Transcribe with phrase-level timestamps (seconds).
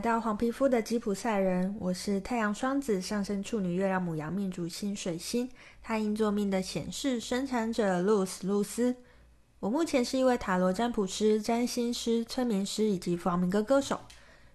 [0.00, 1.76] 到黄皮肤的吉普赛人。
[1.78, 5.50] 我是太阳双子上升处女月亮母羊命主星水星，
[5.82, 8.96] 太阴座命的显示生产者露丝露丝。
[9.58, 14.00] 我目前是一位塔罗占卜师、占星师、催眠师以及弗朗明哥歌手。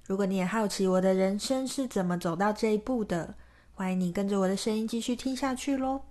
[0.08, 3.36] 如果你也好奇我的人生是怎么走到这一步的，
[3.74, 6.02] 欢迎你跟着我的声音继续听下去喽。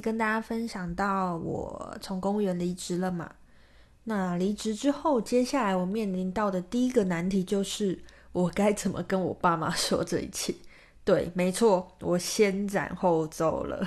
[0.00, 3.32] 跟大家分享到，我从公务员离职了嘛。
[4.04, 8.02] 那离职之后，接下来我面临到的第一个难题就是，
[8.32, 10.54] 我该怎么跟我爸妈说这一切？
[11.04, 13.86] 对，没错，我先斩后奏了。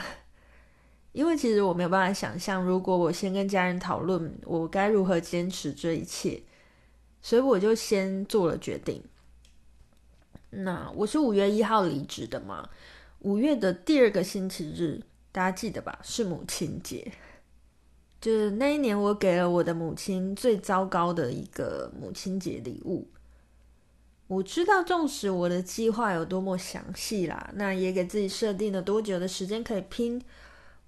[1.12, 6.42] 因为其实我没有办法想象，如果我先跟家人讨论我该如何坚持这一切，
[7.22, 9.03] 所以我就先做了决定。
[10.52, 12.70] 那我是五月一号离职的嘛，
[13.20, 15.02] 五月的第二个星期日。
[15.32, 15.98] 大家记得吧？
[16.04, 17.10] 是母亲节，
[18.20, 23.08] 就是那一年，我给了我的母亲最糟糕的一个母亲节礼物。
[24.28, 30.22] 我知道，纵使我的计划有多么详细啦，那也给自己设定了多久的时间可以拼，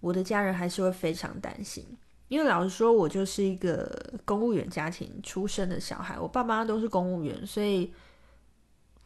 [0.01, 1.85] 我的家人还是会非常担心。
[2.27, 7.93] 因为老实说，我就是一个公务员家庭出身的小孩，我爸妈都是公务员，所以，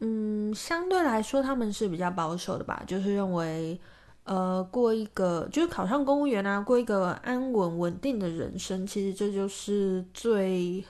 [0.00, 3.80] 嗯，相对来说他们是比较保守的吧，就是认为。
[4.28, 10.84] 呃，过一个就是考上公务员啊，过一个安稳稳定的人生，其实这就是最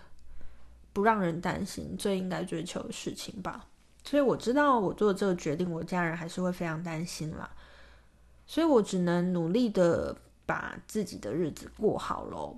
[0.92, 3.64] 不让人担心、最应该追求的事情吧。
[4.02, 7.48] 所以我知道我做这个决定，我家人还是会非常担心啦。
[8.44, 12.56] 所以我只能努力的把自己的日子过好喽。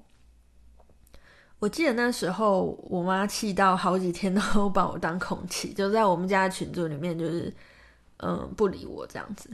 [1.59, 7.53] 我记得那时候我妈气到好几天都 把我当空气，就在我们家的群组里面，就是
[8.17, 9.51] 嗯不理我这样子。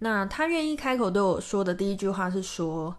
[0.00, 2.96] 那他愿意开口对我说的第一句话是说：“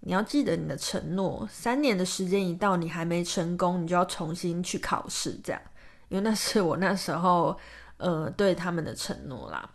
[0.00, 5.62] 你要记得你的承诺，三年的时间一到，你还没成功，你就要重新去考试。”这样，
[6.08, 7.56] 因为那是我那时候
[7.96, 9.70] 呃对他们的承诺啦。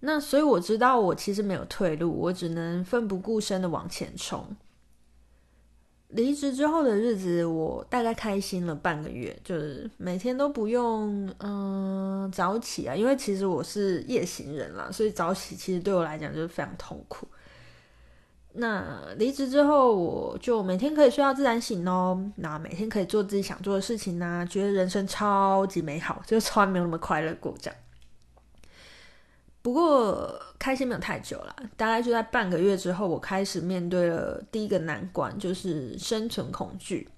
[0.00, 4.56] 那所以我知道我其实没有退路，我只能奋不顾身的往前冲。
[6.08, 17.26] 离职之后的日子，我大概开心了半个月，就是每天都不用嗯早起啊，因为其实我是夜行人啦，所以早起其实对我来讲就是非常痛苦。
[18.56, 27.76] 那离职之后，我就每天可以睡到自然醒哦，那每天可以做自己想做的事情啊，觉得人生超级美好，就从来没有那么快乐过这样。
[29.64, 37.08] 不过开心没有太久了，大概就在半个月之后，我开始面对了第一个难关，就是生存恐惧。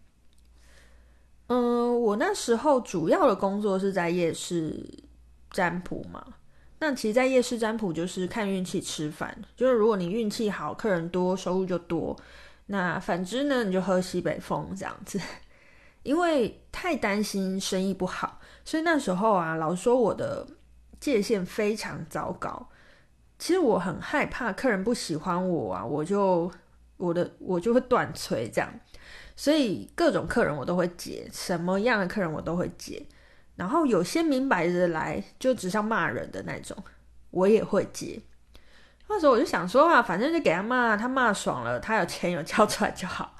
[1.48, 4.80] 嗯，我那时候主要的工作是在夜市
[5.50, 6.24] 占卜嘛。
[6.78, 12.16] 那其实，在夜市占卜就是看运气吃饭，就是如果你运气好，客人多，收入就多；
[12.66, 15.20] 那反之呢，你就喝西北风这样子。
[16.04, 20.46] 因为太担心生意不好，所以那时候啊，老说我的。
[21.00, 22.68] 界限非常糟糕，
[23.38, 26.50] 其实我很害怕客人不喜欢我啊，我就
[26.96, 28.72] 我的我就会断炊这样，
[29.36, 33.06] 所以各种客人我都会接，什么样的客人我都会接，
[33.54, 36.76] 然后有些明摆着来就只想骂人的那种，
[37.30, 38.20] 我也会接。
[39.08, 43.36] 那时候我就想说啊，反正就给他骂，他骂爽了，他有钱有交出来就好。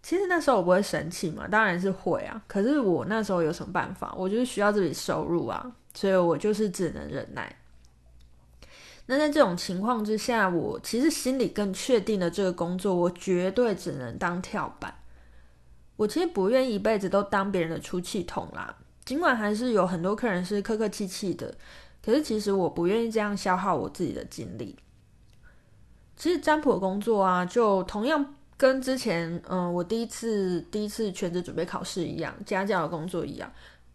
[0.00, 4.14] 其实那时候我不会生气嘛，当然是会啊，可是我那时候有什么办法？
[4.16, 5.72] 我就是需要这笔收入啊。
[5.94, 7.56] 所以我就是只能忍耐。
[9.06, 14.94] 那在这种情况之下，我其实心里更确定了这个工作，我绝对只能当跳板。
[15.96, 18.76] 我其实不愿意一辈子都当别人的出气筒啦。
[19.04, 21.54] 尽管还是有很多客人是客客气气的，
[22.02, 24.76] 可是其实我不愿意这样消耗我自己的精力。
[26.16, 33.52] 其实占卜的工作啊，就同样跟之前嗯我第一次第一次全职准备考试一样，家教的工作一样。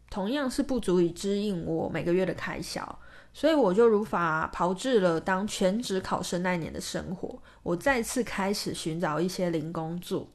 [0.09, 2.99] 同样是不足以支应我每个月的开销，
[3.33, 7.41] 所以我就如法炮制了当全职考生那年的生活。
[7.61, 10.27] 我再次开始寻找一些零工作。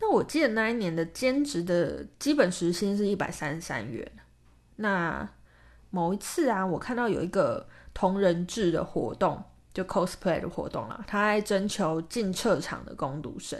[0.00, 4.12] 那我记得那一年的兼职的基本时薪是一百三十三元。
[4.76, 5.28] 那
[5.90, 9.42] 某一次啊，我看到有一个同人志的活动，
[9.72, 13.58] 就 cosplay 的活动啦，他在征求进撤场的工读生。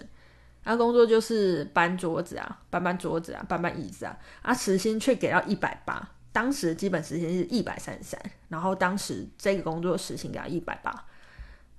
[0.65, 10.91] 他工作就是搬桌子啊，搬搬桌子啊，搬搬椅子啊，啊，时薪却给到一百八，当时基本时薪是一百三十三，然后当时这个工作时薪给到一百八，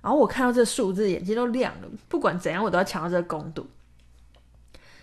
[0.02, 3.68] 然后我看到这数字，眼睛都亮了，不管怎样，我都要抢到这个工读。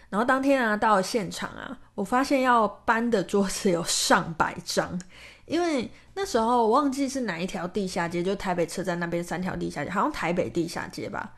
[0.10, 5.00] 然后当天啊，到了现场啊，我发现要搬的桌子有上百张，
[5.46, 11.34] 因为那时候我忘记是哪一条地下街，就台北车站那边三条地下街，好像台北地下街吧。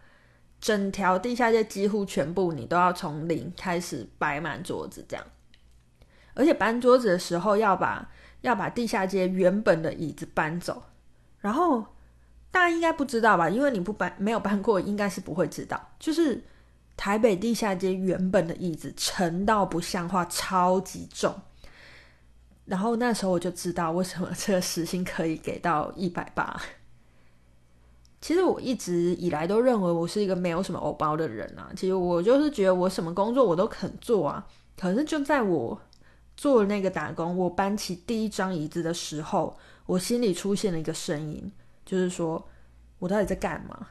[0.60, 5.26] 整条地下街几乎全部你都要从零开始摆满桌子，这样。
[6.34, 8.10] 而且搬桌子的时候要把
[8.42, 10.84] 要把地下街原本的椅子搬走，
[11.40, 11.86] 然后
[12.52, 13.50] 大家应该不知道吧？
[13.50, 16.44] 因为你不搬没有搬过，应该是不会知道，就是。
[17.02, 21.34] 台北地下街原本的椅子沉到不像话，超级重。
[22.66, 26.62] 然后那时候我就知道为什么这个时薪可以给到一百八。
[28.22, 31.72] 其实我一直以来都认为我是一个没有什么欧包的人啊。
[31.76, 34.46] 其实我就是觉得我什么工作我都肯做啊。
[34.78, 35.80] 可是就在我
[36.38, 41.52] 做那个打工，我搬起第一张椅子的时候，我心里出现了一个声音，
[41.86, 42.46] 就是说
[43.00, 43.88] 我到底在干嘛？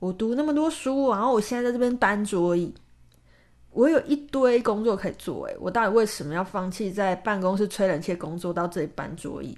[0.00, 2.74] 我读那么多书，然后我现在在这边搬桌椅，
[3.70, 9.56] 我有一堆工作可以做，诶，我到底为什么要放弃在办公室吹冷气工作，到这里搬桌椅？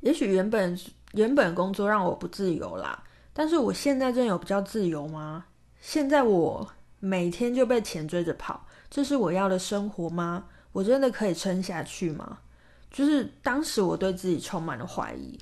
[0.00, 0.78] 也许原本
[1.14, 3.02] 原本工作让我不自由啦，
[3.32, 5.46] 但是我现在真的有比较自由吗？
[5.80, 6.68] 现在我
[7.00, 10.46] 每天就被钱追着跑，这是我要的生活吗？
[10.72, 12.38] 我真的可以撑下去吗？
[12.90, 15.38] 就是当时我对自己充满了怀疑。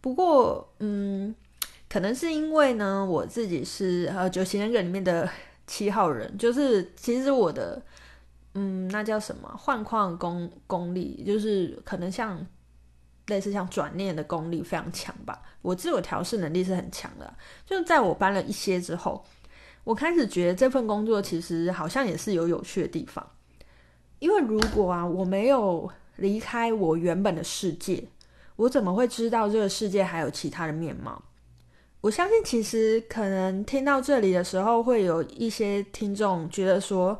[0.00, 1.34] 不过，嗯。
[1.86, 5.30] 可能是因为呢，我自己是呃九型人格里面的
[5.64, 7.80] 七号人，就是其实我的
[8.54, 12.44] 嗯，那叫什么换矿功功力，就是可能像
[13.26, 15.42] 类似像转念的功力非常强吧。
[15.62, 17.34] 我自我调试能力是很强的，
[17.66, 19.24] 就在我搬了一些之后，
[19.84, 23.26] 我开始觉得这份工作其实好像也是有有趣的地方。
[24.18, 28.04] 因为如果啊，我没有离开我原本的世界，
[28.56, 31.22] 我怎么会知道这个世界还有其他的面貌？
[32.00, 37.18] 我相信，其实可能听到这里的时候，会有一些听众觉得说：“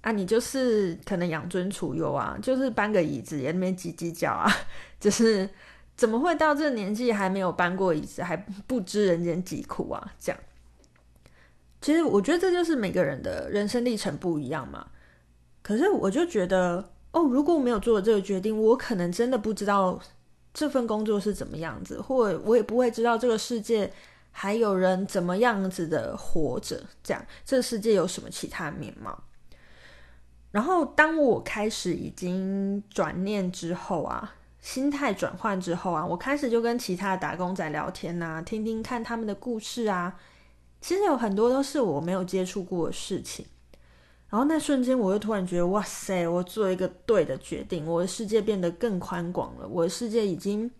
[0.00, 4.50] 啊，你就是可能养尊处优啊，就是搬个椅子也那边叽叽叫啊，
[4.98, 5.48] 就是
[5.96, 8.36] 怎么会到这个年纪还没有搬过椅子，还
[8.66, 10.40] 不知人间疾苦啊？”这样，
[11.80, 14.86] 其实我觉得这就是每个人的人生历程不一样嘛。
[15.62, 20.00] 可是我就觉得，哦，如果我没有做这个决定，我可能真的不知道
[20.54, 23.92] 这份工作是怎么样子，或我也不会知道这个世界。
[24.32, 26.80] 还有人怎么样子的活着？
[27.02, 29.24] 这样，这个世界有什么其他面貌？
[30.50, 40.18] 然后，当我开始已经转念之后啊，心态转换之后啊，我开始就跟其他打工仔聊天呐、啊，听听看他们的故事啊。
[40.80, 43.46] 其实有很多都是我没有接触过的事情。
[44.28, 49.68] 然后那瞬间，我就突然觉得，哇塞，我做一个对的决定，我的世界变得更宽广了。
[49.68, 50.70] 我的世界已经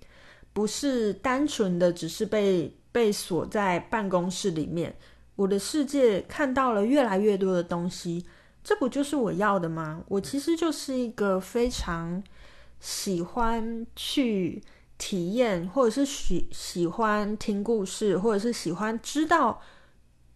[0.52, 2.76] 不是单纯的只是被。
[2.92, 4.92] 被锁在办公室里面，
[5.36, 8.26] 我的世界看到了越来越多的东西，
[8.62, 10.02] 这不就是我要的吗？
[10.08, 12.22] 我其实就是一个非常
[12.78, 14.62] 喜欢去
[14.98, 19.60] 体验，或者是喜喜欢听故事，或者是喜欢知道，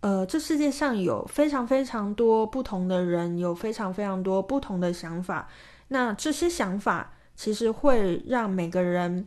[0.01, 5.49] 呃，这世界上有非常非常多不同的人，有非常非常多不同的想法。
[5.89, 9.27] 那这些想法其实会让每个人。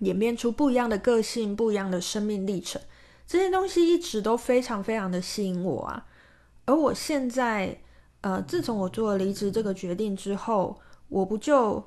[0.00, 2.78] 演变出不一样的个性，不一样的生命历程，
[3.26, 6.04] 这些东西一直都非常非常的吸引我啊。
[6.66, 7.80] 而我现在，
[8.26, 10.76] 呃，自从我做了离职这个决定之后，
[11.08, 11.80] 我不就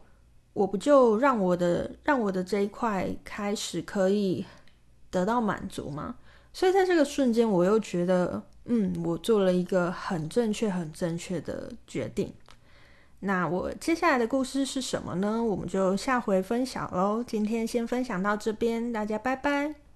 [0.53, 4.45] 我不就让我的让我的这一块开始可以
[5.11, 6.15] 得到满足吗？
[6.53, 12.33] 所以在这个瞬间，我又觉得，嗯，我做了一个很正确、很正确的决定。
[13.19, 15.43] 那我接下来的故事是什么呢？
[15.43, 17.21] 我们就下回分享喽。
[17.21, 19.88] 今天先分享到这边，大家拜拜。